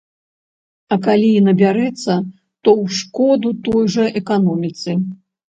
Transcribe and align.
А 0.93 0.97
калі 1.07 1.27
і 1.33 1.43
набярэцца, 1.49 2.13
то 2.63 2.69
ў 2.81 3.03
шкоду 3.03 3.53
той 3.69 3.83
жа 3.97 4.05
эканоміцы. 4.23 4.91